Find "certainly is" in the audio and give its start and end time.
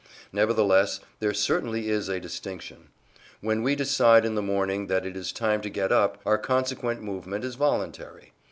1.31-2.09